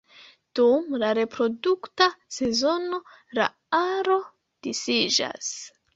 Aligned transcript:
Dum 0.59 0.95
la 1.03 1.11
reprodukta 1.17 2.07
sezono 2.37 3.03
la 3.41 3.47
aro 3.81 4.19
disiĝas. 4.69 5.53